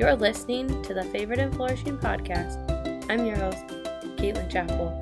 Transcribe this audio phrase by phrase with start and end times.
[0.00, 2.56] You're listening to the Favorite and Flourishing podcast.
[3.10, 3.66] I'm your host,
[4.16, 4.98] Caitlin Chapel.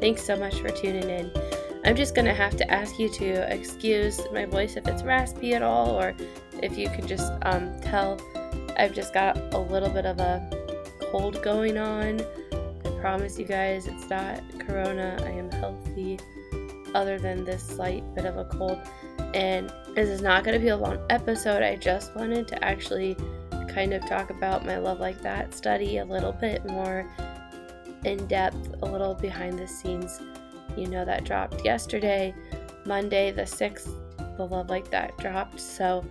[0.00, 1.30] Thanks so much for tuning in.
[1.84, 5.54] I'm just going to have to ask you to excuse my voice if it's raspy
[5.54, 6.16] at all, or
[6.64, 8.20] if you can just um, tell
[8.76, 10.50] I've just got a little bit of a
[11.12, 12.20] cold going on.
[12.52, 15.16] I promise you guys it's not corona.
[15.20, 16.18] I am healthy,
[16.92, 18.80] other than this slight bit of a cold.
[19.32, 21.62] And this is not going to be a long episode.
[21.62, 23.16] I just wanted to actually
[23.72, 27.08] kind of talk about my Love Like That study a little bit more
[28.04, 30.20] in depth, a little behind the scenes.
[30.76, 32.34] You know, that dropped yesterday,
[32.86, 35.60] Monday, the 6th, the Love Like That dropped.
[35.60, 36.04] So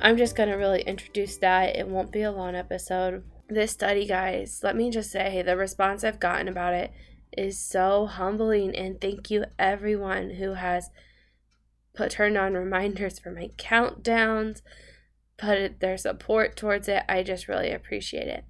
[0.00, 1.76] I'm just going to really introduce that.
[1.76, 3.24] It won't be a long episode.
[3.48, 6.92] This study, guys, let me just say the response I've gotten about it
[7.36, 8.74] is so humbling.
[8.76, 10.90] And thank you, everyone who has
[11.94, 14.62] put turned on reminders for my countdowns,
[15.40, 17.02] put their support towards it.
[17.08, 18.44] I just really appreciate it.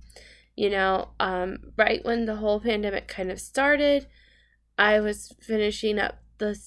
[0.57, 4.07] You know, um, right when the whole pandemic kind of started,
[4.77, 6.59] I was finishing up the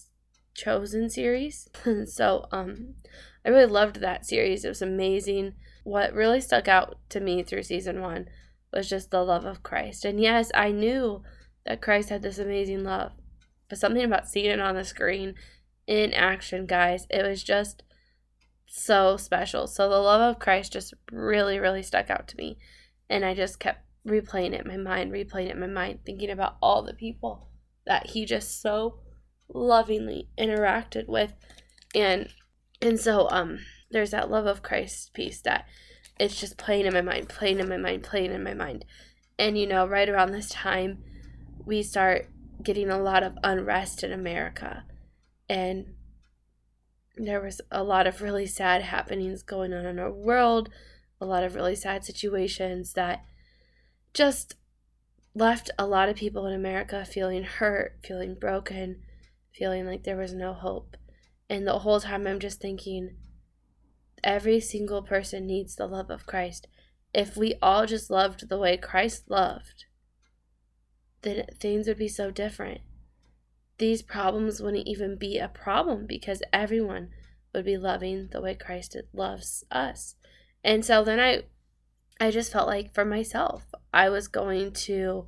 [0.56, 1.68] Chosen series.
[1.84, 2.96] And so um,
[3.46, 4.64] I really loved that series.
[4.64, 5.54] It was amazing.
[5.84, 8.28] What really stuck out to me through season one
[8.72, 10.06] was just the love of Christ.
[10.06, 11.24] And yes, I knew
[11.66, 13.12] that Christ had this amazing love,
[13.68, 15.36] but something about seeing it on the screen
[15.86, 17.06] in action, guys.
[17.10, 17.84] It was just
[18.76, 19.68] so special.
[19.68, 22.58] So the love of Christ just really, really stuck out to me.
[23.08, 26.32] And I just kept replaying it in my mind, replaying it in my mind, thinking
[26.32, 27.50] about all the people
[27.86, 29.00] that he just so
[29.54, 31.34] lovingly interacted with.
[31.94, 32.30] And
[32.82, 33.60] and so um
[33.92, 35.68] there's that love of Christ piece that
[36.20, 38.86] it's just playing in my mind, playing in my mind, playing in my mind.
[39.38, 41.04] And you know, right around this time
[41.64, 42.28] we start
[42.64, 44.84] getting a lot of unrest in America
[45.48, 45.94] and
[47.16, 50.70] there was a lot of really sad happenings going on in our world,
[51.22, 53.24] a lot of really sad situations that
[54.14, 54.56] just
[55.36, 59.02] left a lot of people in America feeling hurt, feeling broken,
[59.54, 60.98] feeling like there was no hope.
[61.50, 63.18] And the whole time I'm just thinking,
[64.24, 66.68] every single person needs the love of Christ.
[67.14, 69.86] If we all just loved the way Christ loved,
[71.22, 72.82] then things would be so different
[73.78, 77.10] these problems wouldn't even be a problem because everyone
[77.54, 80.16] would be loving the way Christ loves us.
[80.64, 81.44] And so then I
[82.20, 85.28] I just felt like for myself, I was going to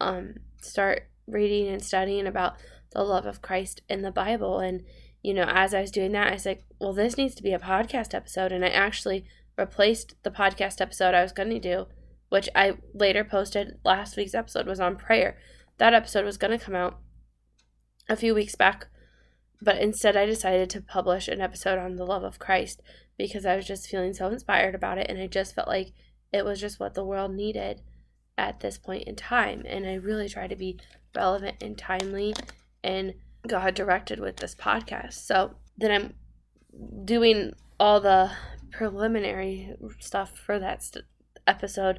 [0.00, 2.56] um start reading and studying about
[2.92, 4.82] the love of Christ in the Bible and
[5.22, 7.52] you know, as I was doing that, I was like, well, this needs to be
[7.52, 9.24] a podcast episode and I actually
[9.58, 11.86] replaced the podcast episode I was going to do,
[12.28, 15.36] which I later posted last week's episode was on prayer.
[15.78, 17.00] That episode was going to come out
[18.08, 18.86] a few weeks back,
[19.60, 22.82] but instead I decided to publish an episode on the love of Christ
[23.18, 25.92] because I was just feeling so inspired about it and I just felt like
[26.32, 27.80] it was just what the world needed
[28.36, 29.62] at this point in time.
[29.66, 30.78] And I really try to be
[31.14, 32.34] relevant and timely
[32.84, 33.14] and
[33.46, 35.14] God directed with this podcast.
[35.14, 38.30] So then I'm doing all the
[38.70, 41.04] preliminary stuff for that st-
[41.46, 41.98] episode,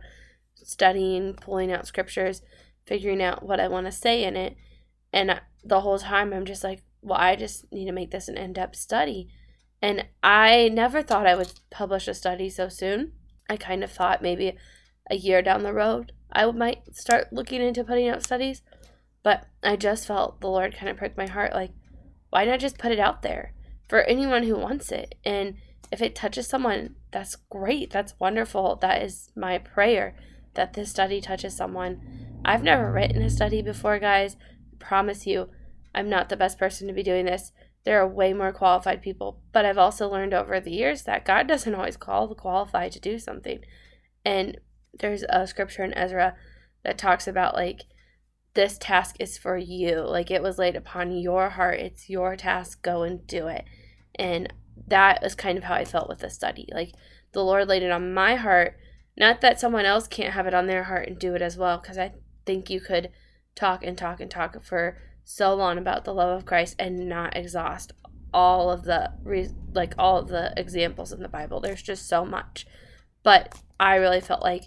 [0.56, 2.42] studying, pulling out scriptures,
[2.86, 4.56] figuring out what I want to say in it.
[5.14, 8.38] And the whole time I'm just like, well, I just need to make this an
[8.38, 9.30] in depth study.
[9.82, 13.14] And I never thought I would publish a study so soon.
[13.50, 14.58] I kind of thought maybe
[15.10, 18.62] a year down the road I might start looking into putting out studies.
[19.24, 21.72] But I just felt the Lord kind of pricked my heart like,
[22.30, 23.54] why not just put it out there
[23.90, 25.16] for anyone who wants it?
[25.26, 25.56] And
[25.92, 27.92] if it touches someone, that's great.
[27.92, 28.78] That's wonderful.
[28.78, 30.16] That is my prayer
[30.54, 32.40] that this study touches someone.
[32.46, 34.38] I've never written a study before, guys.
[34.80, 35.50] Promise you,
[35.94, 37.52] I'm not the best person to be doing this.
[37.84, 39.42] There are way more qualified people.
[39.52, 43.00] But I've also learned over the years that God doesn't always call the qualified to
[43.00, 43.60] do something.
[44.26, 44.60] And
[45.00, 46.36] there's a scripture in Ezra
[46.84, 47.84] that talks about like
[48.54, 50.02] this task is for you.
[50.02, 51.80] Like it was laid upon your heart.
[51.80, 52.82] It's your task.
[52.82, 53.64] Go and do it.
[54.16, 54.52] And
[54.88, 56.68] that was kind of how I felt with the study.
[56.74, 56.94] Like
[57.32, 58.78] the Lord laid it on my heart.
[59.18, 61.80] Not that someone else can't have it on their heart and do it as well,
[61.80, 62.14] because I
[62.46, 63.10] think you could
[63.58, 67.36] talk and talk and talk for so long about the love of Christ and not
[67.36, 67.92] exhaust
[68.34, 69.12] all of the
[69.74, 71.60] like all of the examples in the Bible.
[71.60, 72.66] There's just so much.
[73.24, 74.64] But I really felt like,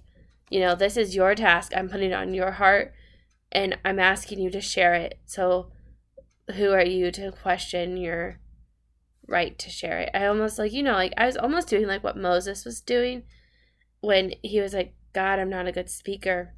[0.50, 1.72] you know, this is your task.
[1.74, 2.92] I'm putting it on your heart
[3.52, 5.18] and I'm asking you to share it.
[5.24, 5.70] So
[6.56, 8.40] who are you to question your
[9.26, 10.10] right to share it?
[10.12, 13.22] I almost like, you know, like I was almost doing like what Moses was doing
[14.00, 16.54] when he was like, God, I'm not a good speaker.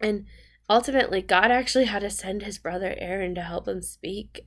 [0.00, 0.26] And
[0.68, 4.46] ultimately, God actually had to send his brother Aaron to help him speak.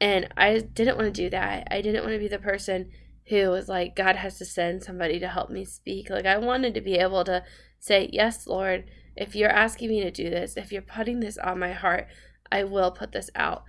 [0.00, 1.68] And I didn't want to do that.
[1.70, 2.90] I didn't want to be the person
[3.28, 6.10] who was like, God has to send somebody to help me speak.
[6.10, 7.42] Like, I wanted to be able to
[7.78, 8.84] say, Yes, Lord,
[9.16, 12.06] if you're asking me to do this, if you're putting this on my heart,
[12.50, 13.62] I will put this out.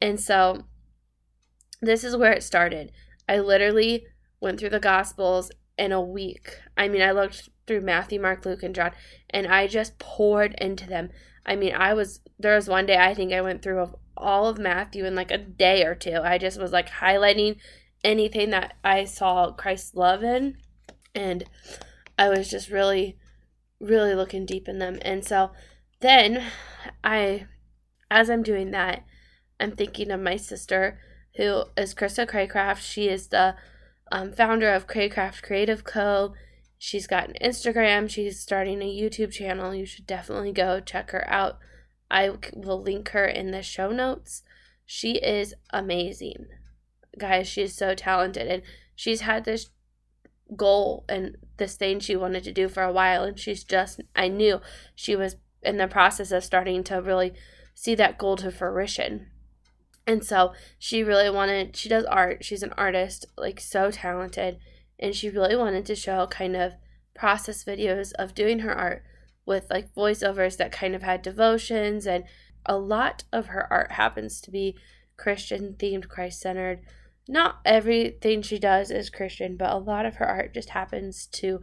[0.00, 0.64] And so,
[1.80, 2.92] this is where it started.
[3.28, 4.06] I literally
[4.40, 6.58] went through the Gospels in a week.
[6.76, 8.92] I mean, I looked through Matthew, Mark, Luke, and John,
[9.30, 11.10] and I just poured into them.
[11.44, 14.58] I mean, I was, there was one day I think I went through all of
[14.58, 16.20] Matthew in like a day or two.
[16.22, 17.56] I just was like highlighting
[18.04, 20.58] anything that I saw Christ's love in.
[21.14, 21.44] And
[22.18, 23.18] I was just really,
[23.80, 24.98] really looking deep in them.
[25.02, 25.50] And so
[26.00, 26.44] then
[27.02, 27.46] I,
[28.10, 29.04] as I'm doing that,
[29.58, 30.98] I'm thinking of my sister
[31.36, 32.80] who is Krista Craycraft.
[32.80, 33.56] She is the
[34.10, 36.34] um, founder of Craycraft Creative Co.
[36.84, 38.10] She's got an Instagram.
[38.10, 39.72] She's starting a YouTube channel.
[39.74, 41.58] You should definitely go check her out.
[42.10, 44.42] I will link her in the show notes.
[44.84, 46.46] She is amazing
[47.18, 48.62] guys, she's so talented and
[48.94, 49.70] she's had this
[50.56, 54.28] goal and this thing she wanted to do for a while and she's just I
[54.28, 54.60] knew
[54.94, 57.32] she was in the process of starting to really
[57.74, 59.28] see that goal to fruition.
[60.06, 62.44] And so she really wanted she does art.
[62.44, 64.58] She's an artist, like so talented,
[65.02, 66.72] and she really wanted to show kind of
[67.14, 69.04] process videos of doing her art
[69.44, 72.24] with like voiceovers that kind of had devotions and
[72.64, 74.76] a lot of her art happens to be
[75.18, 76.80] Christian themed, Christ centered
[77.28, 81.60] not everything she does is Christian, but a lot of her art just happens to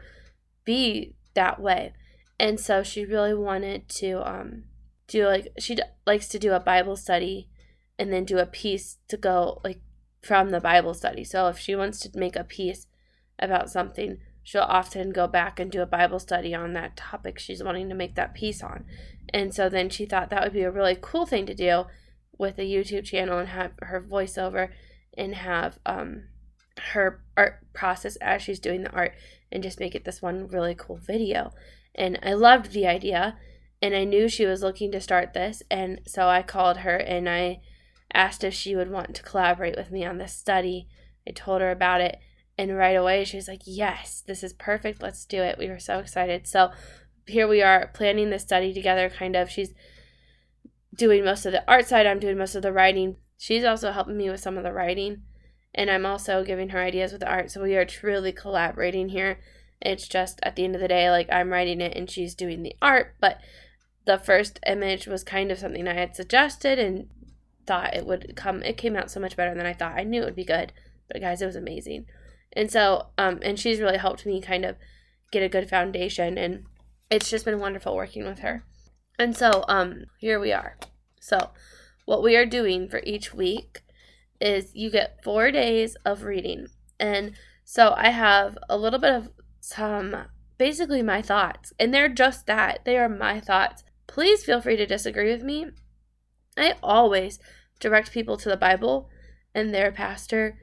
[0.63, 1.93] be that way.
[2.39, 4.63] And so she really wanted to um
[5.07, 7.49] do like she d- likes to do a Bible study
[7.97, 9.81] and then do a piece to go like
[10.21, 11.23] from the Bible study.
[11.23, 12.87] So if she wants to make a piece
[13.39, 17.63] about something, she'll often go back and do a Bible study on that topic she's
[17.63, 18.85] wanting to make that piece on.
[19.33, 21.85] And so then she thought that would be a really cool thing to do
[22.37, 24.69] with a YouTube channel and have her voiceover
[25.17, 26.23] and have um,
[26.93, 29.13] her art process as she's doing the art
[29.51, 31.51] and just make it this one really cool video.
[31.95, 33.37] And I loved the idea
[33.81, 35.63] and I knew she was looking to start this.
[35.69, 37.61] And so I called her and I
[38.13, 40.87] asked if she would want to collaborate with me on this study.
[41.27, 42.19] I told her about it.
[42.59, 45.01] And right away, she was like, Yes, this is perfect.
[45.01, 45.57] Let's do it.
[45.57, 46.45] We were so excited.
[46.45, 46.71] So
[47.25, 49.49] here we are planning the study together, kind of.
[49.49, 49.73] She's
[50.93, 53.15] doing most of the art side, I'm doing most of the writing.
[53.37, 55.21] She's also helping me with some of the writing,
[55.73, 57.49] and I'm also giving her ideas with the art.
[57.49, 59.39] So we are truly collaborating here.
[59.81, 62.61] It's just at the end of the day, like I'm writing it and she's doing
[62.61, 63.39] the art, but
[64.03, 67.07] the first image was kind of something I had suggested and
[67.65, 68.61] thought it would come.
[68.63, 69.97] It came out so much better than I thought.
[69.97, 70.73] I knew it would be good,
[71.07, 72.07] but guys, it was amazing.
[72.53, 74.75] And so, um, and she's really helped me kind of
[75.31, 76.65] get a good foundation, and
[77.09, 78.63] it's just been wonderful working with her.
[79.17, 80.77] And so, um, here we are.
[81.19, 81.51] So,
[82.05, 83.81] what we are doing for each week
[84.41, 86.67] is you get four days of reading.
[86.99, 89.29] And so I have a little bit of
[89.59, 90.15] some
[90.57, 92.83] basically my thoughts, and they're just that.
[92.85, 93.83] They are my thoughts.
[94.07, 95.67] Please feel free to disagree with me.
[96.57, 97.39] I always
[97.79, 99.09] direct people to the Bible
[99.53, 100.57] and their pastor.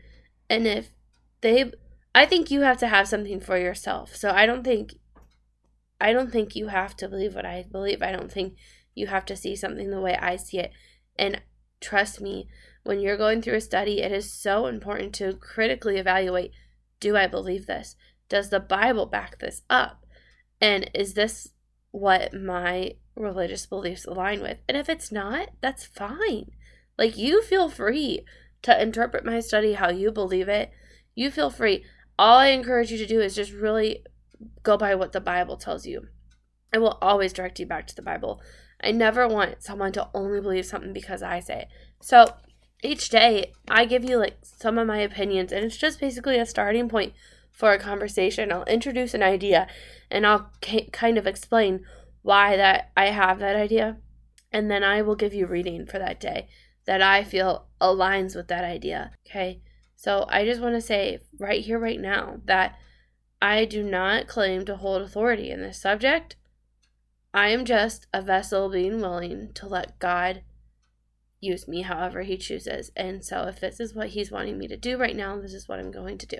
[0.51, 0.91] And if
[1.41, 1.73] they
[2.15, 4.17] I think you have to have something for yourself.
[4.17, 4.95] So I don't think
[6.01, 8.03] I don't think you have to believe what I believe.
[8.03, 8.55] I don't think
[8.95, 10.73] you have to see something the way I see it.
[11.19, 11.43] And
[11.81, 12.49] trust me,
[12.85, 16.53] when you're going through a study, it is so important to critically evaluate
[17.01, 17.97] do I believe this?
[18.29, 20.07] Does the Bible back this up?
[20.61, 21.49] And is this
[21.91, 24.59] what my religious beliefs align with?
[24.69, 26.51] And if it's not, that's fine.
[26.97, 28.25] Like, you feel free
[28.63, 30.71] to interpret my study how you believe it.
[31.17, 31.85] You feel free.
[32.19, 34.05] All I encourage you to do is just really
[34.63, 36.09] go by what the Bible tells you.
[36.73, 38.41] I will always direct you back to the Bible.
[38.81, 41.69] I never want someone to only believe something because I say it.
[42.01, 42.35] So
[42.83, 46.45] each day, I give you like some of my opinions, and it's just basically a
[46.45, 47.15] starting point
[47.51, 48.53] for a conversation.
[48.53, 49.67] I'll introduce an idea
[50.11, 51.85] and I'll ca- kind of explain
[52.23, 53.97] why that I have that idea,
[54.53, 56.49] and then I will give you reading for that day
[56.85, 59.13] that I feel aligns with that idea.
[59.27, 59.63] Okay?
[59.97, 62.77] So I just want to say right here right now that
[63.41, 66.37] I do not claim to hold authority in this subject.
[67.35, 70.43] I am just a vessel being willing to let God
[71.41, 72.91] use me however He chooses.
[72.97, 75.69] And so, if this is what He's wanting me to do right now, this is
[75.69, 76.39] what I'm going to do.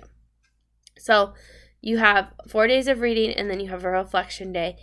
[0.97, 1.33] So,
[1.81, 4.77] you have four days of reading, and then you have a reflection day.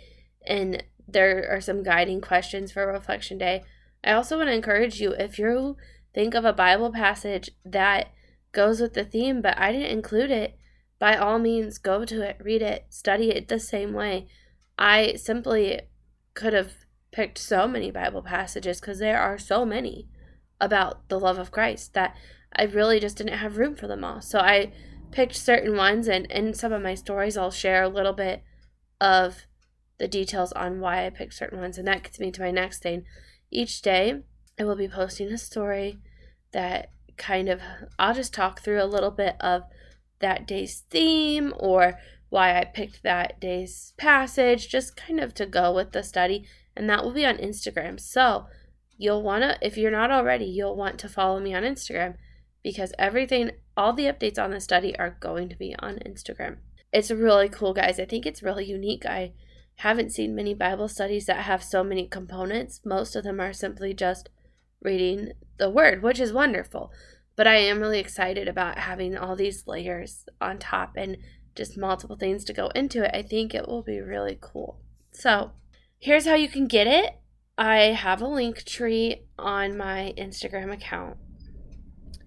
[0.47, 3.63] And there are some guiding questions for reflection day.
[4.03, 5.75] I also want to encourage you if you
[6.13, 8.07] think of a Bible passage that
[8.55, 10.57] goes with the theme, but I didn't include it,
[10.97, 14.27] by all means, go to it, read it, study it the same way.
[14.79, 15.81] I simply
[16.33, 16.71] could have
[17.11, 20.07] picked so many Bible passages because there are so many
[20.59, 22.15] about the love of Christ that
[22.55, 24.21] I really just didn't have room for them all.
[24.21, 24.71] So I
[25.11, 28.43] picked certain ones, and in some of my stories, I'll share a little bit
[28.99, 29.45] of
[29.97, 31.77] the details on why I picked certain ones.
[31.77, 33.03] And that gets me to my next thing.
[33.51, 34.21] Each day,
[34.59, 35.99] I will be posting a story
[36.51, 37.61] that kind of,
[37.97, 39.63] I'll just talk through a little bit of
[40.19, 45.73] that day's theme or why I picked that day's passage, just kind of to go
[45.73, 46.45] with the study.
[46.75, 47.99] And that will be on Instagram.
[47.99, 48.47] So
[48.97, 52.15] you'll want to, if you're not already, you'll want to follow me on Instagram
[52.63, 56.57] because everything, all the updates on the study are going to be on Instagram.
[56.91, 57.99] It's really cool, guys.
[57.99, 59.05] I think it's really unique.
[59.05, 59.33] I
[59.75, 62.81] haven't seen many Bible studies that have so many components.
[62.85, 64.29] Most of them are simply just
[64.81, 66.91] reading the word, which is wonderful.
[67.35, 71.17] But I am really excited about having all these layers on top and
[71.55, 73.11] just multiple things to go into it.
[73.13, 74.79] I think it will be really cool.
[75.11, 75.51] So,
[75.99, 77.17] here's how you can get it.
[77.57, 81.17] I have a link tree on my Instagram account.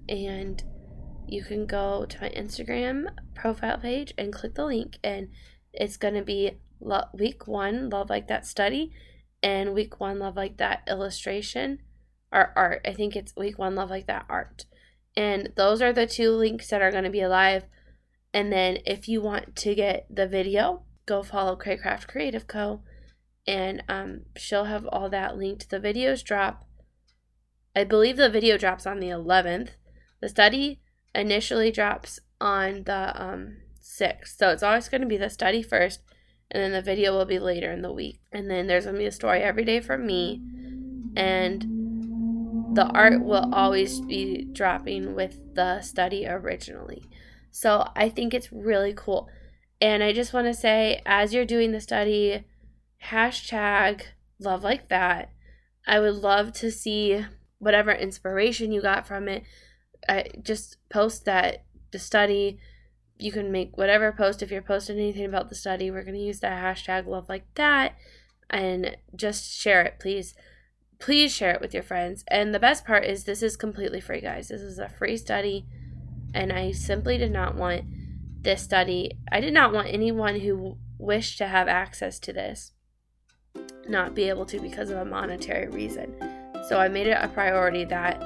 [0.09, 0.63] And
[1.27, 5.29] you can go to my Instagram profile page and click the link, and
[5.75, 6.53] it's going to be
[7.13, 8.93] week one, Love Like That study,
[9.43, 11.81] and week one, Love Like That illustration
[12.33, 12.81] or art.
[12.87, 14.65] I think it's week one, Love Like That art.
[15.17, 17.65] And those are the two links that are going to be alive.
[18.33, 22.83] And then if you want to get the video, go follow Craycraft Creative Co.
[23.47, 25.71] And um, she'll have all that linked.
[25.71, 26.67] The videos drop,
[27.75, 29.71] I believe the video drops on the 11th.
[30.21, 30.81] The study
[31.15, 34.37] initially drops on the um, 6th.
[34.37, 36.01] So it's always going to be the study first
[36.51, 38.21] and then the video will be later in the week.
[38.33, 40.41] And then there's gonna be a story every day from me,
[41.17, 41.78] and
[42.73, 47.05] the art will always be dropping with the study originally.
[47.51, 49.29] So I think it's really cool.
[49.81, 52.45] And I just want to say, as you're doing the study,
[53.05, 54.03] hashtag
[54.39, 55.31] love like that.
[55.87, 57.25] I would love to see
[57.59, 59.45] whatever inspiration you got from it.
[60.09, 62.59] I just post that the study
[63.19, 65.91] you can make whatever post if you're posting anything about the study.
[65.91, 67.97] We're going to use that hashtag love like that
[68.51, 70.35] and just share it, please.
[70.99, 72.25] Please share it with your friends.
[72.29, 74.49] And the best part is this is completely free, guys.
[74.49, 75.67] This is a free study,
[76.35, 77.85] and I simply did not want
[78.43, 79.19] this study.
[79.31, 82.73] I did not want anyone who wished to have access to this
[83.89, 86.15] not be able to because of a monetary reason.
[86.69, 88.21] So I made it a priority that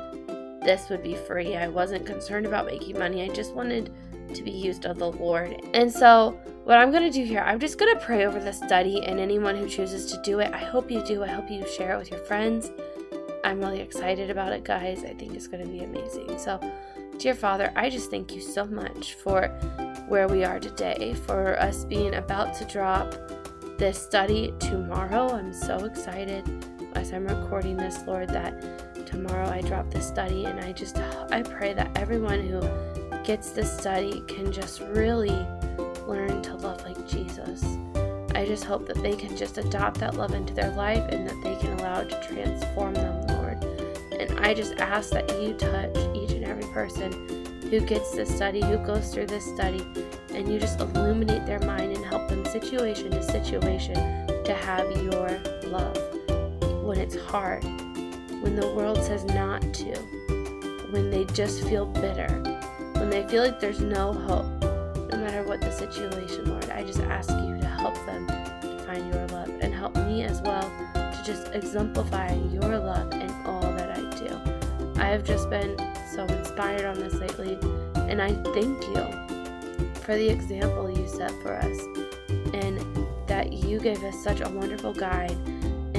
[0.63, 1.57] this would be free.
[1.57, 3.23] I wasn't concerned about making money.
[3.23, 3.93] I just wanted
[4.35, 5.61] to be used of the Lord.
[5.75, 8.53] And so, what I'm going to do here, I'm just going to pray over the
[8.53, 10.53] study and anyone who chooses to do it.
[10.53, 11.23] I hope you do.
[11.23, 12.71] I hope you share it with your friends.
[13.45, 15.05] I'm really excited about it, guys.
[15.05, 16.39] I think it's going to be amazing.
[16.39, 16.61] So,
[17.19, 19.49] dear Father, I just thank you so much for
[20.09, 23.15] where we are today, for us being about to drop
[23.79, 25.35] this study tomorrow.
[25.35, 26.49] I'm so excited
[26.95, 30.99] as I'm recording this, Lord, that tomorrow I drop this study and I just
[31.31, 32.61] I pray that everyone who
[33.25, 35.47] gets this study can just really
[36.07, 37.65] learn to love like Jesus.
[38.35, 41.41] I just hope that they can just adopt that love into their life and that
[41.43, 43.63] they can allow it to transform them, Lord.
[44.19, 47.13] And I just ask that you touch each and every person
[47.71, 49.85] who gets this study, who goes through this study,
[50.35, 53.95] and you just illuminate their mind and help them situation to situation
[54.45, 55.97] to have your love
[56.85, 57.63] when it's hard,
[58.43, 59.95] when the world says not to,
[60.91, 62.52] when they just feel bitter
[63.13, 64.47] they feel like there's no hope,
[65.13, 69.07] no matter what the situation, Lord, I just ask you to help them to find
[69.13, 70.63] your love and help me as well
[70.95, 74.99] to just exemplify your love in all that I do.
[74.99, 75.77] I have just been
[76.15, 77.59] so inspired on this lately,
[78.09, 81.81] and I thank you for the example you set for us
[82.55, 82.81] and
[83.27, 85.37] that you gave us such a wonderful guide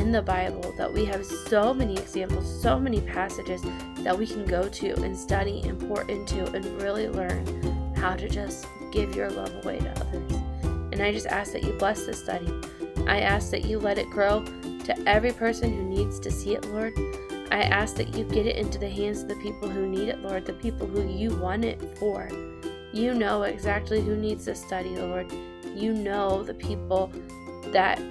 [0.04, 3.62] in the Bible that we have so many examples, so many passages
[4.00, 8.28] that we can go to and study and pour into and really learn how to
[8.28, 10.34] just give your love away to others.
[10.92, 12.52] And I just ask that you bless this study.
[13.08, 14.44] I ask that you let it grow
[14.84, 16.94] to every person who needs to see it, Lord.
[17.50, 20.20] I ask that you get it into the hands of the people who need it,
[20.20, 22.28] Lord, the people who you want it for.
[22.92, 25.32] You know exactly who needs this study, Lord.
[25.74, 27.10] You know the people
[27.68, 28.02] that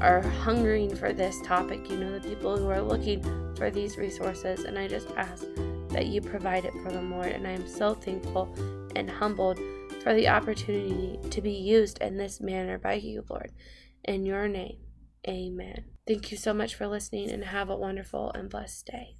[0.00, 3.22] are hungering for this topic, you know, the people who are looking
[3.56, 4.64] for these resources.
[4.64, 5.44] And I just ask
[5.90, 7.32] that you provide it for them, Lord.
[7.32, 8.54] And I am so thankful
[8.96, 9.58] and humbled
[10.02, 13.52] for the opportunity to be used in this manner by you, Lord.
[14.04, 14.78] In your name,
[15.28, 15.84] amen.
[16.06, 19.16] Thank you so much for listening and have a wonderful and blessed day.